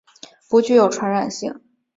[0.49, 1.61] 不具有传染性。